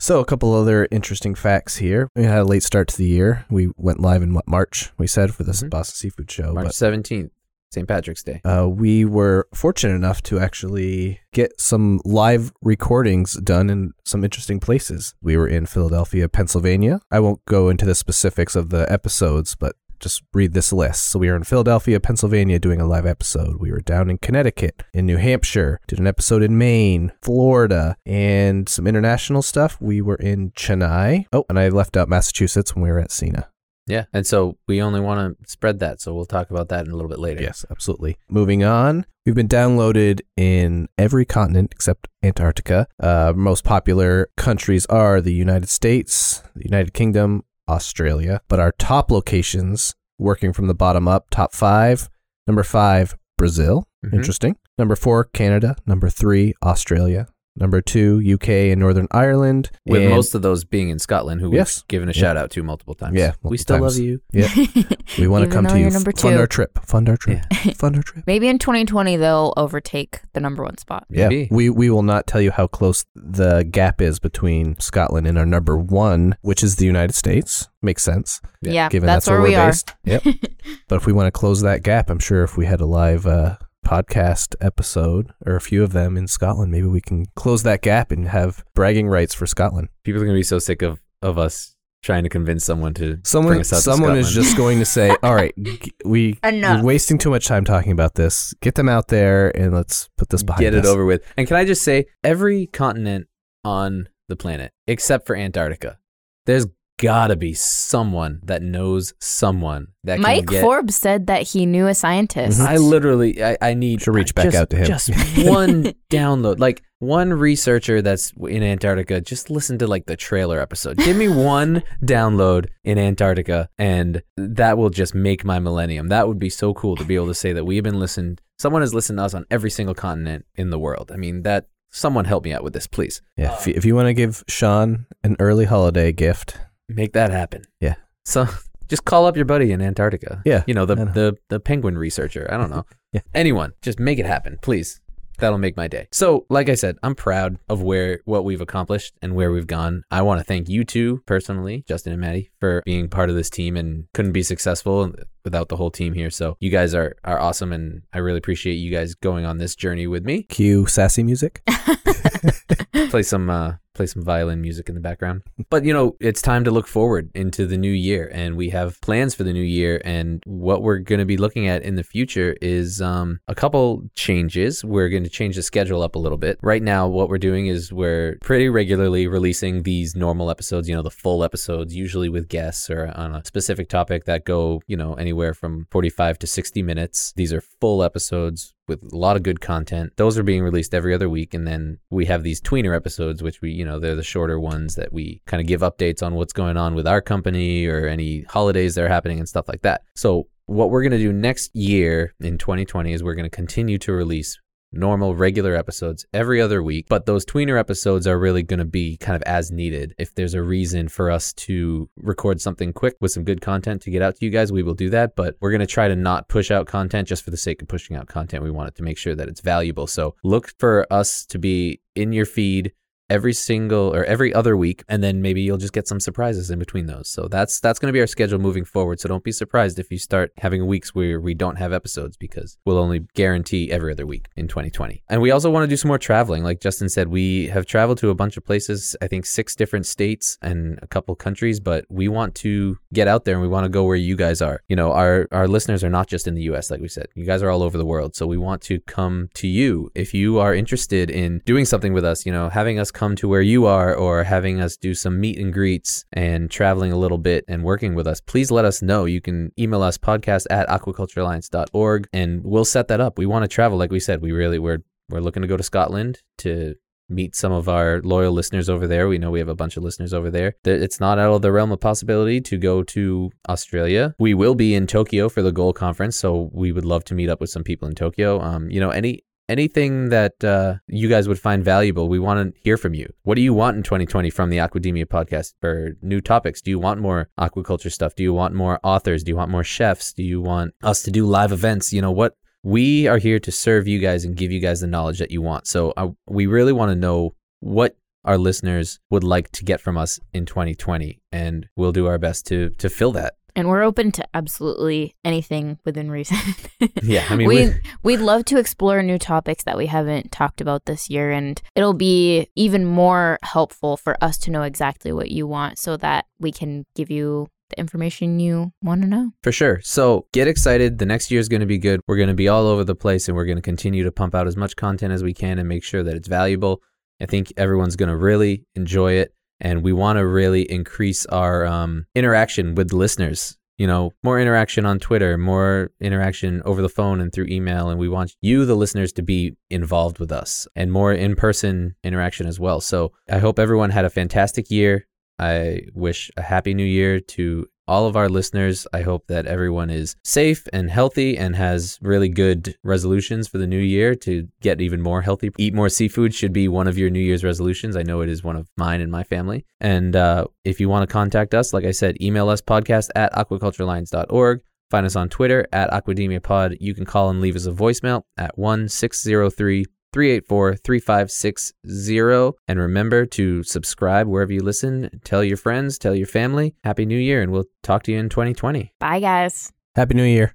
So, 0.00 0.18
a 0.18 0.24
couple 0.24 0.52
other 0.52 0.88
interesting 0.90 1.36
facts 1.36 1.76
here. 1.76 2.08
We 2.16 2.24
had 2.24 2.38
a 2.40 2.44
late 2.44 2.64
start 2.64 2.88
to 2.88 2.98
the 2.98 3.06
year. 3.06 3.44
We 3.48 3.70
went 3.76 4.00
live 4.00 4.20
in 4.22 4.34
what, 4.34 4.48
March, 4.48 4.90
we 4.98 5.06
said, 5.06 5.32
for 5.32 5.44
this 5.44 5.62
Mhm. 5.62 5.70
Boston 5.70 5.94
Seafood 5.94 6.28
Show. 6.30 6.52
March 6.54 6.66
but 6.66 6.74
17th, 6.74 7.30
St. 7.72 7.86
Patrick's 7.86 8.24
Day. 8.24 8.40
uh, 8.44 8.68
we 8.68 9.04
were 9.04 9.46
fortunate 9.54 9.94
enough 9.94 10.20
to 10.24 10.40
actually 10.40 11.20
get 11.32 11.52
some 11.60 12.00
live 12.04 12.52
recordings 12.62 13.34
done 13.34 13.70
in 13.70 13.92
some 14.04 14.24
interesting 14.24 14.58
places. 14.58 15.14
We 15.22 15.36
were 15.36 15.46
in 15.46 15.66
Philadelphia, 15.66 16.28
Pennsylvania. 16.28 17.00
I 17.10 17.20
won't 17.20 17.40
go 17.46 17.68
into 17.68 17.86
the 17.86 17.94
specifics 17.94 18.56
of 18.56 18.70
the 18.70 18.90
episodes, 18.92 19.54
but 19.54 19.76
just 20.02 20.22
read 20.34 20.52
this 20.52 20.72
list. 20.72 21.04
So 21.04 21.18
we 21.18 21.30
were 21.30 21.36
in 21.36 21.44
Philadelphia, 21.44 22.00
Pennsylvania 22.00 22.58
doing 22.58 22.80
a 22.80 22.86
live 22.86 23.06
episode. 23.06 23.56
We 23.60 23.70
were 23.70 23.80
down 23.80 24.10
in 24.10 24.18
Connecticut, 24.18 24.82
in 24.92 25.06
New 25.06 25.16
Hampshire, 25.16 25.80
did 25.86 25.98
an 25.98 26.06
episode 26.06 26.42
in 26.42 26.58
Maine, 26.58 27.12
Florida, 27.22 27.96
and 28.04 28.68
some 28.68 28.86
international 28.86 29.42
stuff. 29.42 29.80
We 29.80 30.02
were 30.02 30.16
in 30.16 30.50
Chennai. 30.52 31.26
Oh, 31.32 31.44
and 31.48 31.58
I 31.58 31.68
left 31.68 31.96
out 31.96 32.08
Massachusetts 32.08 32.74
when 32.74 32.82
we 32.82 32.90
were 32.90 32.98
at 32.98 33.10
SENA. 33.10 33.48
Yeah. 33.86 34.04
And 34.12 34.26
so 34.26 34.58
we 34.68 34.80
only 34.80 35.00
want 35.00 35.38
to 35.42 35.50
spread 35.50 35.80
that. 35.80 36.00
So 36.00 36.14
we'll 36.14 36.24
talk 36.24 36.50
about 36.50 36.68
that 36.68 36.86
in 36.86 36.92
a 36.92 36.94
little 36.94 37.08
bit 37.08 37.18
later. 37.18 37.42
Yes, 37.42 37.64
absolutely. 37.70 38.16
Moving 38.28 38.62
on, 38.62 39.06
we've 39.26 39.34
been 39.34 39.48
downloaded 39.48 40.20
in 40.36 40.88
every 40.96 41.24
continent 41.24 41.70
except 41.72 42.08
Antarctica. 42.22 42.86
Uh, 43.00 43.32
most 43.34 43.64
popular 43.64 44.28
countries 44.36 44.86
are 44.86 45.20
the 45.20 45.34
United 45.34 45.68
States, 45.68 46.42
the 46.54 46.64
United 46.64 46.94
Kingdom, 46.94 47.44
Australia. 47.68 48.40
But 48.48 48.60
our 48.60 48.72
top 48.78 49.10
locations, 49.10 49.94
working 50.18 50.52
from 50.52 50.66
the 50.66 50.74
bottom 50.74 51.08
up, 51.08 51.26
top 51.30 51.54
five. 51.54 52.08
Number 52.46 52.62
five, 52.62 53.16
Brazil. 53.38 53.86
Mhm. 54.04 54.14
Interesting. 54.14 54.56
Number 54.78 54.96
four, 54.96 55.24
Canada. 55.24 55.76
Number 55.86 56.08
three, 56.08 56.54
Australia. 56.62 57.26
Number 57.54 57.82
two, 57.82 58.18
UK 58.34 58.48
and 58.70 58.80
Northern 58.80 59.06
Ireland. 59.10 59.70
With 59.86 60.00
And- 60.02 60.10
most 60.10 60.34
of 60.34 60.40
those 60.40 60.64
being 60.64 60.88
in 60.88 60.98
Scotland, 60.98 61.42
who 61.42 61.52
Yes. 61.54 61.78
we've 61.82 61.88
given 61.88 62.08
a 62.08 62.12
Yeah. 62.12 62.20
shout 62.20 62.36
out 62.38 62.50
to 62.52 62.62
multiple 62.62 62.94
times. 62.94 63.14
Yeah, 63.18 63.32
we 63.42 63.58
still 63.58 63.78
times. 63.78 63.98
love 63.98 64.04
you. 64.06 64.20
yeah, 64.32 64.48
we 65.18 65.26
want 65.28 65.42
to 65.42 65.46
Even 65.46 65.50
come 65.50 65.64
though 65.64 65.70
to 65.70 65.74
you. 65.76 65.80
you're 65.82 65.88
F- 65.88 65.92
number 65.92 66.12
Fund 66.12 66.34
two. 66.34 66.40
our 66.40 66.46
trip. 66.46 66.78
Fund 66.86 67.08
our 67.10 67.16
trip. 67.18 67.40
Fund 67.76 67.96
our 67.96 68.02
trip. 68.02 68.24
Maybe 68.26 68.48
in 68.48 68.58
2020 68.58 69.16
they'll 69.16 69.52
overtake 69.58 70.22
the 70.32 70.40
number 70.40 70.62
one 70.62 70.78
spot. 70.78 71.04
Yeah, 71.10 71.28
Maybe. 71.28 71.48
we 71.50 71.68
we 71.68 71.90
will 71.90 72.02
not 72.02 72.26
tell 72.26 72.40
you 72.40 72.50
how 72.52 72.66
close 72.66 73.04
the 73.14 73.64
gap 73.70 74.00
is 74.00 74.18
between 74.18 74.78
Scotland 74.80 75.26
and 75.26 75.36
our 75.36 75.44
number 75.46 75.76
one, 75.76 76.36
which 76.40 76.62
is 76.62 76.76
the 76.76 76.86
United 76.86 77.14
States. 77.14 77.68
Makes 77.82 78.02
sense, 78.02 78.40
Yeah. 78.62 78.72
Yeah, 78.72 78.88
given 78.88 79.06
that's, 79.08 79.26
that's, 79.26 79.30
where, 79.30 79.40
where, 79.40 79.48
we 79.50 79.56
we're 79.56 79.60
are. 79.62 79.68
based. 79.68 79.94
Yep. 80.04 80.22
but 80.88 80.96
if 80.96 81.04
we 81.06 81.12
want 81.12 81.26
to 81.26 81.32
close 81.32 81.60
that 81.62 81.82
gap, 81.82 82.08
I'm 82.08 82.18
sure 82.20 82.44
if 82.44 82.56
we 82.56 82.64
had 82.64 82.80
a 82.80 82.86
live 82.86 83.26
uh, 83.26 83.56
podcast 83.84 84.54
episode 84.60 85.32
or 85.44 85.56
a 85.56 85.60
few 85.60 85.82
of 85.82 85.92
them 85.92 86.16
in 86.16 86.26
Scotland, 86.28 86.70
maybe 86.72 86.86
we 86.86 87.00
can 87.00 87.26
close 87.36 87.62
that 87.64 87.82
gap 87.82 88.10
and 88.10 88.28
have 88.28 88.64
bragging 88.74 89.08
rights 89.08 89.34
for 89.34 89.46
Scotland. 89.46 89.88
People 90.04 90.22
are 90.22 90.24
going 90.24 90.34
to 90.36 90.38
be 90.38 90.44
so 90.44 90.58
sick 90.58 90.82
of, 90.82 91.00
of 91.20 91.38
us 91.38 91.74
trying 92.02 92.24
to 92.24 92.28
convince 92.28 92.64
someone 92.64 92.92
to 92.94 93.00
bring 93.14 93.20
Someone, 93.24 93.60
us 93.60 93.72
out 93.72 93.76
to 93.76 93.82
someone 93.82 94.16
is 94.16 94.32
just 94.32 94.56
going 94.56 94.78
to 94.80 94.84
say, 94.84 95.14
"All 95.22 95.34
right, 95.34 95.54
g- 95.62 95.92
we 96.04 96.38
Enough. 96.42 96.80
we're 96.80 96.86
wasting 96.86 97.16
too 97.18 97.30
much 97.30 97.46
time 97.46 97.64
talking 97.64 97.92
about 97.92 98.14
this. 98.14 98.54
Get 98.60 98.74
them 98.74 98.88
out 98.88 99.08
there 99.08 99.56
and 99.56 99.72
let's 99.72 100.08
put 100.16 100.28
this 100.30 100.42
behind 100.42 100.62
get 100.62 100.74
us." 100.74 100.82
Get 100.82 100.88
it 100.88 100.92
over 100.92 101.04
with. 101.04 101.22
And 101.36 101.46
can 101.46 101.56
I 101.56 101.64
just 101.64 101.82
say, 101.84 102.06
every 102.24 102.66
continent 102.66 103.28
on 103.64 104.08
the 104.28 104.36
planet, 104.36 104.72
except 104.88 105.26
for 105.26 105.36
Antarctica, 105.36 105.98
there's 106.46 106.66
gotta 107.02 107.36
be 107.36 107.52
someone 107.52 108.40
that 108.44 108.62
knows 108.62 109.12
someone 109.20 109.88
that 110.04 110.20
Mike 110.20 110.46
can 110.46 110.54
get. 110.54 110.62
Forbes 110.62 110.96
said 110.96 111.26
that 111.26 111.42
he 111.42 111.66
knew 111.66 111.86
a 111.88 111.94
scientist. 111.94 112.60
I 112.60 112.76
literally, 112.76 113.42
I, 113.44 113.56
I 113.60 113.74
need 113.74 114.00
to 114.02 114.12
reach 114.12 114.34
back 114.34 114.44
just- 114.46 114.56
out 114.56 114.70
to 114.70 114.76
him. 114.76 114.86
Just 114.86 115.10
one 115.44 115.92
download, 116.10 116.58
like 116.60 116.82
one 117.00 117.32
researcher 117.32 118.00
that's 118.00 118.32
in 118.48 118.62
Antarctica. 118.62 119.20
Just 119.20 119.50
listen 119.50 119.76
to 119.78 119.86
like 119.86 120.06
the 120.06 120.16
trailer 120.16 120.60
episode. 120.60 120.96
Give 120.98 121.16
me 121.16 121.28
one 121.58 121.82
download 122.04 122.68
in 122.84 122.96
Antarctica, 122.98 123.68
and 123.78 124.22
that 124.36 124.78
will 124.78 124.90
just 124.90 125.14
make 125.14 125.44
my 125.44 125.58
millennium. 125.58 126.08
That 126.08 126.28
would 126.28 126.38
be 126.38 126.50
so 126.50 126.72
cool 126.72 126.96
to 126.96 127.04
be 127.04 127.16
able 127.16 127.26
to 127.26 127.34
say 127.34 127.52
that 127.52 127.64
we've 127.64 127.82
been 127.82 127.98
listened. 127.98 128.40
Someone 128.58 128.82
has 128.82 128.94
listened 128.94 129.18
to 129.18 129.24
us 129.24 129.34
on 129.34 129.44
every 129.50 129.70
single 129.70 129.94
continent 129.94 130.46
in 130.54 130.70
the 130.70 130.78
world. 130.78 131.10
I 131.12 131.16
mean, 131.16 131.42
that 131.42 131.66
someone 131.90 132.24
help 132.24 132.44
me 132.44 132.52
out 132.52 132.62
with 132.62 132.72
this, 132.72 132.86
please. 132.86 133.20
Yeah, 133.36 133.54
if, 133.58 133.66
you- 133.66 133.74
if 133.76 133.84
you 133.84 133.94
want 133.96 134.06
to 134.06 134.14
give 134.14 134.44
Sean 134.48 135.06
an 135.24 135.36
early 135.40 135.64
holiday 135.64 136.12
gift, 136.12 136.56
Make 136.94 137.12
that 137.14 137.30
happen. 137.30 137.64
Yeah. 137.80 137.94
So 138.24 138.46
just 138.88 139.04
call 139.04 139.26
up 139.26 139.36
your 139.36 139.44
buddy 139.46 139.72
in 139.72 139.80
Antarctica. 139.82 140.42
Yeah, 140.44 140.62
You 140.66 140.74
know, 140.74 140.86
the 140.86 140.96
know. 140.96 141.04
the 141.06 141.36
the 141.48 141.60
penguin 141.60 141.96
researcher. 141.98 142.48
I 142.52 142.56
don't 142.56 142.70
know. 142.76 142.84
Yeah. 143.12 143.20
Anyone, 143.34 143.72
just 143.82 143.98
make 143.98 144.18
it 144.18 144.26
happen, 144.26 144.58
please. 144.62 145.00
that'll 145.38 145.58
make 145.58 145.76
my 145.76 145.88
day. 145.88 146.06
So, 146.12 146.46
like 146.50 146.68
I 146.68 146.74
said, 146.76 146.96
I'm 147.02 147.14
proud 147.16 147.58
of 147.68 147.82
where 147.82 148.20
what 148.26 148.44
we've 148.44 148.60
accomplished 148.60 149.14
and 149.22 149.34
where 149.34 149.50
we've 149.50 149.66
gone. 149.66 150.04
I 150.10 150.22
want 150.22 150.38
to 150.40 150.44
thank 150.44 150.68
you 150.68 150.84
two 150.84 151.22
personally, 151.26 151.84
Justin 151.88 152.12
and 152.12 152.20
Maddie, 152.20 152.50
for 152.60 152.80
being 152.84 153.08
part 153.08 153.28
of 153.28 153.34
this 153.34 153.50
team 153.50 153.76
and 153.76 154.04
couldn't 154.14 154.32
be 154.32 154.42
successful 154.44 155.12
without 155.44 155.68
the 155.68 155.76
whole 155.76 155.90
team 155.90 156.12
here. 156.14 156.30
So 156.30 156.56
you 156.60 156.70
guys 156.70 156.94
are 156.94 157.16
are 157.24 157.40
awesome 157.40 157.72
and 157.72 158.02
I 158.12 158.18
really 158.18 158.38
appreciate 158.38 158.74
you 158.74 158.92
guys 158.92 159.14
going 159.16 159.44
on 159.44 159.58
this 159.58 159.74
journey 159.74 160.06
with 160.06 160.24
me. 160.24 160.44
Cue 160.44 160.86
sassy 160.86 161.24
music. 161.24 161.62
play 163.10 163.22
some 163.22 163.50
uh 163.50 163.72
play 163.94 164.06
some 164.06 164.22
violin 164.22 164.60
music 164.60 164.88
in 164.88 164.94
the 164.94 165.00
background. 165.00 165.42
But 165.70 165.84
you 165.84 165.92
know, 165.92 166.16
it's 166.20 166.42
time 166.42 166.64
to 166.64 166.70
look 166.70 166.86
forward 166.86 167.30
into 167.34 167.66
the 167.66 167.76
new 167.76 167.90
year 167.90 168.30
and 168.32 168.56
we 168.56 168.70
have 168.70 169.00
plans 169.00 169.34
for 169.34 169.44
the 169.44 169.52
new 169.52 169.62
year 169.62 170.00
and 170.04 170.42
what 170.46 170.82
we're 170.82 170.98
going 170.98 171.18
to 171.18 171.24
be 171.24 171.36
looking 171.36 171.68
at 171.68 171.82
in 171.82 171.96
the 171.96 172.02
future 172.02 172.56
is 172.60 173.00
um, 173.00 173.40
a 173.48 173.54
couple 173.54 174.02
changes. 174.14 174.84
We're 174.84 175.08
going 175.08 175.24
to 175.24 175.30
change 175.30 175.56
the 175.56 175.62
schedule 175.62 176.02
up 176.02 176.14
a 176.14 176.18
little 176.18 176.38
bit. 176.38 176.58
Right 176.62 176.82
now 176.82 177.06
what 177.06 177.28
we're 177.28 177.38
doing 177.38 177.66
is 177.66 177.92
we're 177.92 178.38
pretty 178.42 178.68
regularly 178.68 179.26
releasing 179.26 179.82
these 179.82 180.14
normal 180.16 180.50
episodes, 180.50 180.88
you 180.88 180.94
know, 180.94 181.02
the 181.02 181.10
full 181.10 181.44
episodes 181.44 181.94
usually 181.94 182.28
with 182.28 182.48
guests 182.48 182.90
or 182.90 183.12
on 183.14 183.34
a 183.34 183.44
specific 183.44 183.88
topic 183.88 184.24
that 184.24 184.44
go, 184.44 184.82
you 184.86 184.96
know, 184.96 185.14
anywhere 185.14 185.54
from 185.54 185.86
45 185.90 186.38
to 186.40 186.46
60 186.46 186.82
minutes. 186.82 187.32
These 187.36 187.52
are 187.52 187.60
full 187.60 188.02
episodes 188.02 188.74
with 188.88 189.12
a 189.12 189.16
lot 189.16 189.36
of 189.36 189.42
good 189.42 189.60
content. 189.60 190.12
Those 190.16 190.36
are 190.38 190.42
being 190.42 190.62
released 190.62 190.94
every 190.94 191.14
other 191.14 191.28
week. 191.28 191.54
And 191.54 191.66
then 191.66 191.98
we 192.10 192.26
have 192.26 192.42
these 192.42 192.60
tweener 192.60 192.94
episodes, 192.94 193.42
which 193.42 193.60
we, 193.60 193.70
you 193.70 193.81
know, 193.84 193.98
they're 193.98 194.16
the 194.16 194.22
shorter 194.22 194.58
ones 194.58 194.94
that 194.96 195.12
we 195.12 195.40
kind 195.46 195.60
of 195.60 195.66
give 195.66 195.80
updates 195.80 196.22
on 196.22 196.34
what's 196.34 196.52
going 196.52 196.76
on 196.76 196.94
with 196.94 197.06
our 197.06 197.20
company 197.20 197.86
or 197.86 198.06
any 198.06 198.42
holidays 198.42 198.94
that 198.94 199.04
are 199.04 199.08
happening 199.08 199.38
and 199.38 199.48
stuff 199.48 199.68
like 199.68 199.82
that. 199.82 200.02
So, 200.14 200.48
what 200.66 200.90
we're 200.90 201.02
going 201.02 201.12
to 201.12 201.18
do 201.18 201.32
next 201.32 201.74
year 201.74 202.34
in 202.40 202.56
2020 202.56 203.12
is 203.12 203.22
we're 203.22 203.34
going 203.34 203.48
to 203.48 203.54
continue 203.54 203.98
to 203.98 204.12
release 204.12 204.58
normal, 204.92 205.34
regular 205.34 205.74
episodes 205.74 206.26
every 206.32 206.60
other 206.60 206.82
week. 206.82 207.06
But 207.08 207.26
those 207.26 207.44
tweener 207.44 207.78
episodes 207.78 208.26
are 208.26 208.38
really 208.38 208.62
going 208.62 208.78
to 208.78 208.84
be 208.84 209.16
kind 209.16 209.34
of 209.34 209.42
as 209.42 209.70
needed. 209.70 210.14
If 210.18 210.34
there's 210.34 210.54
a 210.54 210.62
reason 210.62 211.08
for 211.08 211.30
us 211.30 211.52
to 211.54 212.08
record 212.16 212.60
something 212.60 212.92
quick 212.92 213.16
with 213.20 213.32
some 213.32 213.44
good 213.44 213.60
content 213.60 214.02
to 214.02 214.10
get 214.10 214.22
out 214.22 214.36
to 214.36 214.44
you 214.44 214.50
guys, 214.50 214.70
we 214.70 214.82
will 214.82 214.94
do 214.94 215.10
that. 215.10 215.34
But 215.34 215.56
we're 215.60 215.70
going 215.70 215.80
to 215.80 215.86
try 215.86 216.08
to 216.08 216.16
not 216.16 216.48
push 216.48 216.70
out 216.70 216.86
content 216.86 217.28
just 217.28 217.42
for 217.42 217.50
the 217.50 217.56
sake 217.56 217.82
of 217.82 217.88
pushing 217.88 218.16
out 218.16 218.28
content. 218.28 218.62
We 218.62 218.70
want 218.70 218.88
it 218.88 218.94
to 218.96 219.02
make 219.02 219.18
sure 219.18 219.34
that 219.34 219.48
it's 219.48 219.60
valuable. 219.60 220.06
So 220.06 220.34
look 220.44 220.72
for 220.78 221.06
us 221.10 221.46
to 221.46 221.58
be 221.58 222.00
in 222.14 222.32
your 222.32 222.46
feed 222.46 222.92
every 223.32 223.54
single 223.54 224.14
or 224.14 224.24
every 224.24 224.52
other 224.52 224.76
week 224.76 225.02
and 225.08 225.24
then 225.24 225.40
maybe 225.40 225.62
you'll 225.62 225.78
just 225.86 225.92
get 225.92 226.06
some 226.06 226.20
surprises 226.20 226.70
in 226.70 226.78
between 226.78 227.06
those. 227.06 227.28
So 227.30 227.48
that's 227.48 227.80
that's 227.80 227.98
going 227.98 228.10
to 228.10 228.12
be 228.12 228.20
our 228.20 228.26
schedule 228.26 228.58
moving 228.58 228.84
forward. 228.84 229.20
So 229.20 229.28
don't 229.28 229.42
be 229.42 229.52
surprised 229.52 229.98
if 229.98 230.10
you 230.10 230.18
start 230.18 230.52
having 230.58 230.86
weeks 230.86 231.14
where 231.14 231.40
we 231.40 231.54
don't 231.54 231.76
have 231.76 231.92
episodes 231.92 232.36
because 232.36 232.76
we'll 232.84 232.98
only 232.98 233.20
guarantee 233.34 233.90
every 233.90 234.12
other 234.12 234.26
week 234.26 234.46
in 234.56 234.68
2020 234.68 235.22
and 235.28 235.40
we 235.40 235.50
also 235.50 235.70
want 235.70 235.84
to 235.84 235.88
do 235.88 235.96
some 235.96 236.08
more 236.08 236.18
traveling. 236.18 236.62
Like 236.62 236.80
justin 236.80 237.08
said 237.08 237.28
we 237.28 237.68
have 237.68 237.86
traveled 237.86 238.18
to 238.18 238.30
a 238.30 238.34
bunch 238.34 238.56
of 238.56 238.64
places 238.64 239.16
i 239.22 239.26
think 239.26 239.46
six 239.46 239.74
different 239.74 240.06
states 240.06 240.58
and 240.60 240.98
a 241.02 241.06
couple 241.06 241.34
countries 241.34 241.80
but 241.80 242.04
we 242.10 242.28
want 242.28 242.54
to 242.54 242.98
get 243.12 243.28
out 243.28 243.44
there 243.44 243.54
and 243.54 243.62
we 243.62 243.68
want 243.68 243.84
to 243.84 243.88
go 243.88 244.04
where 244.04 244.16
you 244.16 244.36
guys 244.36 244.60
are. 244.60 244.82
You 244.88 244.96
know 244.96 245.12
our 245.12 245.48
our 245.52 245.68
listeners 245.68 246.04
are 246.04 246.10
not 246.10 246.26
just 246.28 246.46
in 246.46 246.54
the 246.54 246.62
us 246.62 246.90
like 246.90 247.00
we 247.00 247.08
said. 247.08 247.28
You 247.34 247.46
guys 247.46 247.62
are 247.62 247.70
all 247.70 247.82
over 247.82 247.96
the 247.96 248.04
world. 248.04 248.34
So 248.36 248.46
we 248.46 248.58
want 248.58 248.82
to 248.82 249.00
come 249.00 249.48
to 249.54 249.66
you 249.66 250.10
if 250.14 250.34
you 250.34 250.58
are 250.58 250.74
interested 250.74 251.30
in 251.30 251.60
doing 251.64 251.84
something 251.84 252.12
with 252.12 252.24
us 252.24 252.44
you 252.46 252.52
know 252.52 252.68
having 252.68 252.98
us 252.98 253.10
come 253.10 253.21
to 253.36 253.48
where 253.48 253.62
you 253.62 253.86
are 253.86 254.14
or 254.14 254.42
having 254.42 254.80
us 254.80 254.96
do 254.96 255.14
some 255.14 255.40
meet 255.40 255.56
and 255.58 255.72
greets 255.72 256.24
and 256.32 256.70
traveling 256.70 257.12
a 257.12 257.16
little 257.16 257.38
bit 257.38 257.64
and 257.68 257.84
working 257.84 258.14
with 258.16 258.26
us, 258.26 258.40
please 258.40 258.70
let 258.70 258.84
us 258.84 259.00
know. 259.00 259.24
You 259.24 259.40
can 259.40 259.70
email 259.78 260.02
us 260.02 260.18
podcast 260.18 260.66
at 260.70 260.88
aquaculturealliance.org 260.88 262.28
and 262.32 262.64
we'll 262.64 262.84
set 262.84 263.06
that 263.08 263.20
up. 263.20 263.38
We 263.38 263.46
want 263.46 263.62
to 263.62 263.68
travel. 263.68 263.96
Like 263.96 264.10
we 264.10 264.20
said, 264.20 264.42
we 264.42 264.50
really, 264.50 264.78
we're, 264.78 264.98
we're 265.28 265.40
looking 265.40 265.62
to 265.62 265.68
go 265.68 265.76
to 265.76 265.82
Scotland 265.82 266.40
to 266.58 266.96
meet 267.28 267.54
some 267.54 267.72
of 267.72 267.88
our 267.88 268.20
loyal 268.22 268.52
listeners 268.52 268.88
over 268.88 269.06
there. 269.06 269.28
We 269.28 269.38
know 269.38 269.50
we 269.50 269.60
have 269.60 269.68
a 269.68 269.74
bunch 269.74 269.96
of 269.96 270.02
listeners 270.02 270.34
over 270.34 270.50
there. 270.50 270.74
It's 270.84 271.20
not 271.20 271.38
out 271.38 271.54
of 271.54 271.62
the 271.62 271.72
realm 271.72 271.92
of 271.92 272.00
possibility 272.00 272.60
to 272.62 272.76
go 272.76 273.02
to 273.04 273.50
Australia. 273.68 274.34
We 274.38 274.54
will 274.54 274.74
be 274.74 274.94
in 274.94 275.06
Tokyo 275.06 275.48
for 275.48 275.62
the 275.62 275.72
Goal 275.72 275.92
Conference, 275.92 276.36
so 276.36 276.70
we 276.72 276.92
would 276.92 277.04
love 277.04 277.24
to 277.24 277.34
meet 277.34 277.48
up 277.48 277.60
with 277.60 277.70
some 277.70 277.84
people 277.84 278.08
in 278.08 278.14
Tokyo. 278.14 278.60
Um, 278.60 278.90
you 278.90 279.00
know, 279.00 279.10
any 279.10 279.44
anything 279.72 280.28
that 280.28 280.62
uh, 280.62 280.96
you 281.08 281.28
guys 281.28 281.48
would 281.48 281.58
find 281.58 281.82
valuable, 281.82 282.28
we 282.28 282.38
want 282.38 282.74
to 282.74 282.80
hear 282.80 282.98
from 282.98 283.14
you. 283.14 283.32
What 283.42 283.54
do 283.54 283.62
you 283.62 283.72
want 283.72 283.96
in 283.96 284.02
2020 284.02 284.50
from 284.50 284.68
the 284.68 284.76
Aquademia 284.76 285.24
podcast 285.24 285.72
for 285.80 286.12
new 286.20 286.40
topics? 286.40 286.82
Do 286.82 286.90
you 286.90 286.98
want 286.98 287.20
more 287.20 287.48
aquaculture 287.58 288.12
stuff? 288.12 288.34
Do 288.34 288.42
you 288.42 288.52
want 288.52 288.74
more 288.74 289.00
authors? 289.02 289.42
Do 289.42 289.50
you 289.50 289.56
want 289.56 289.70
more 289.70 289.82
chefs? 289.82 290.34
Do 290.34 290.42
you 290.42 290.60
want 290.60 290.94
us 291.02 291.22
to 291.22 291.30
do 291.30 291.46
live 291.46 291.72
events? 291.72 292.12
You 292.12 292.20
know, 292.20 292.30
what 292.30 292.56
we 292.82 293.26
are 293.26 293.38
here 293.38 293.58
to 293.60 293.72
serve 293.72 294.06
you 294.06 294.18
guys 294.18 294.44
and 294.44 294.56
give 294.56 294.70
you 294.70 294.80
guys 294.80 295.00
the 295.00 295.06
knowledge 295.06 295.38
that 295.38 295.50
you 295.50 295.62
want. 295.62 295.86
So 295.86 296.12
uh, 296.16 296.28
we 296.46 296.66
really 296.66 296.92
want 296.92 297.10
to 297.10 297.16
know 297.16 297.54
what 297.80 298.16
our 298.44 298.58
listeners 298.58 299.20
would 299.30 299.44
like 299.44 299.70
to 299.72 299.84
get 299.84 300.00
from 300.00 300.18
us 300.18 300.38
in 300.52 300.66
2020 300.66 301.40
and 301.52 301.88
we'll 301.96 302.12
do 302.12 302.26
our 302.26 302.38
best 302.38 302.66
to 302.66 302.90
to 302.98 303.08
fill 303.08 303.32
that 303.32 303.54
and 303.74 303.88
we're 303.88 304.02
open 304.02 304.32
to 304.32 304.46
absolutely 304.54 305.34
anything 305.44 305.98
within 306.04 306.30
reason. 306.30 306.58
yeah, 307.22 307.46
I 307.48 307.56
mean, 307.56 307.68
we 307.68 307.86
we'd, 307.86 308.00
we'd 308.22 308.40
love 308.40 308.64
to 308.66 308.78
explore 308.78 309.22
new 309.22 309.38
topics 309.38 309.84
that 309.84 309.96
we 309.96 310.06
haven't 310.06 310.52
talked 310.52 310.80
about 310.80 311.04
this 311.06 311.30
year, 311.30 311.50
and 311.50 311.80
it'll 311.94 312.14
be 312.14 312.68
even 312.76 313.04
more 313.04 313.58
helpful 313.62 314.16
for 314.16 314.42
us 314.42 314.58
to 314.58 314.70
know 314.70 314.82
exactly 314.82 315.32
what 315.32 315.50
you 315.50 315.66
want, 315.66 315.98
so 315.98 316.16
that 316.18 316.46
we 316.58 316.72
can 316.72 317.04
give 317.14 317.30
you 317.30 317.68
the 317.90 317.98
information 317.98 318.58
you 318.58 318.92
want 319.02 319.22
to 319.22 319.28
know. 319.28 319.50
For 319.62 319.72
sure. 319.72 320.00
So 320.02 320.46
get 320.52 320.68
excited. 320.68 321.18
The 321.18 321.26
next 321.26 321.50
year 321.50 321.60
is 321.60 321.68
going 321.68 321.80
to 321.80 321.86
be 321.86 321.98
good. 321.98 322.20
We're 322.26 322.36
going 322.36 322.48
to 322.48 322.54
be 322.54 322.68
all 322.68 322.86
over 322.86 323.04
the 323.04 323.14
place, 323.14 323.48
and 323.48 323.56
we're 323.56 323.66
going 323.66 323.76
to 323.76 323.82
continue 323.82 324.24
to 324.24 324.32
pump 324.32 324.54
out 324.54 324.66
as 324.66 324.76
much 324.76 324.96
content 324.96 325.32
as 325.32 325.42
we 325.42 325.54
can 325.54 325.78
and 325.78 325.88
make 325.88 326.04
sure 326.04 326.22
that 326.22 326.34
it's 326.34 326.48
valuable. 326.48 327.02
I 327.40 327.46
think 327.46 327.72
everyone's 327.76 328.16
going 328.16 328.28
to 328.28 328.36
really 328.36 328.84
enjoy 328.94 329.32
it 329.32 329.52
and 329.82 330.02
we 330.02 330.14
want 330.14 330.38
to 330.38 330.46
really 330.46 330.90
increase 330.90 331.44
our 331.46 331.84
um, 331.84 332.24
interaction 332.34 332.94
with 332.94 333.12
listeners. 333.12 333.76
You 333.98 334.06
know 334.06 334.32
more 334.42 334.58
interaction 334.58 335.06
on 335.06 335.20
twitter 335.20 335.56
more 335.56 336.10
interaction 336.18 336.82
over 336.84 337.02
the 337.02 337.10
phone 337.10 337.40
and 337.40 337.52
through 337.52 337.66
email 337.68 338.08
and 338.08 338.18
we 338.18 338.28
want 338.28 338.56
you 338.60 338.84
the 338.84 338.96
listeners 338.96 339.32
to 339.34 339.42
be 339.42 339.76
involved 339.90 340.40
with 340.40 340.50
us 340.50 340.88
and 340.96 341.12
more 341.12 341.32
in-person 341.32 342.16
interaction 342.24 342.66
as 342.66 342.80
well. 342.80 343.00
So 343.00 343.32
i 343.50 343.58
hope 343.58 343.78
everyone 343.78 344.10
had 344.10 344.24
a 344.24 344.30
fantastic 344.30 344.90
year. 344.90 345.26
I 345.58 346.06
wish 346.14 346.50
a 346.56 346.62
happy 346.62 346.94
new 346.94 347.04
year 347.04 347.38
to 347.38 347.86
all 348.06 348.26
of 348.26 348.36
our 348.36 348.48
listeners. 348.48 349.06
I 349.12 349.22
hope 349.22 349.46
that 349.46 349.66
everyone 349.66 350.10
is 350.10 350.36
safe 350.44 350.86
and 350.92 351.10
healthy 351.10 351.56
and 351.56 351.76
has 351.76 352.18
really 352.22 352.48
good 352.48 352.96
resolutions 353.02 353.68
for 353.68 353.78
the 353.78 353.86
new 353.86 353.98
year 353.98 354.34
to 354.36 354.68
get 354.80 355.00
even 355.00 355.20
more 355.20 355.42
healthy. 355.42 355.70
Eat 355.78 355.94
more 355.94 356.08
seafood 356.08 356.54
should 356.54 356.72
be 356.72 356.88
one 356.88 357.08
of 357.08 357.18
your 357.18 357.30
New 357.30 357.40
Year's 357.40 357.64
resolutions. 357.64 358.16
I 358.16 358.22
know 358.22 358.40
it 358.40 358.48
is 358.48 358.62
one 358.62 358.76
of 358.76 358.88
mine 358.96 359.20
and 359.20 359.30
my 359.30 359.44
family. 359.44 359.84
And 360.00 360.36
uh, 360.36 360.66
if 360.84 361.00
you 361.00 361.08
want 361.08 361.28
to 361.28 361.32
contact 361.32 361.74
us, 361.74 361.92
like 361.92 362.04
I 362.04 362.10
said, 362.10 362.40
email 362.40 362.68
us 362.68 362.80
podcast 362.80 363.30
at 363.34 363.52
aquaculturealliance.org. 363.52 364.82
Find 365.10 365.26
us 365.26 365.36
on 365.36 365.50
Twitter 365.50 365.86
at 365.92 366.10
AquademiaPod. 366.10 366.96
You 367.00 367.14
can 367.14 367.26
call 367.26 367.50
and 367.50 367.60
leave 367.60 367.76
us 367.76 367.84
a 367.84 367.92
voicemail 367.92 368.44
at 368.56 368.78
1 368.78 369.08
603 369.10 370.06
384 370.32 370.96
3560. 370.96 372.78
And 372.88 372.98
remember 372.98 373.46
to 373.46 373.82
subscribe 373.82 374.46
wherever 374.46 374.72
you 374.72 374.82
listen. 374.82 375.40
Tell 375.44 375.62
your 375.62 375.76
friends, 375.76 376.18
tell 376.18 376.34
your 376.34 376.46
family. 376.46 376.94
Happy 377.04 377.26
New 377.26 377.38
Year, 377.38 377.62
and 377.62 377.70
we'll 377.72 377.86
talk 378.02 378.22
to 378.24 378.32
you 378.32 378.38
in 378.38 378.48
2020. 378.48 379.12
Bye, 379.18 379.40
guys. 379.40 379.92
Happy 380.14 380.34
New 380.34 380.44
Year. 380.44 380.72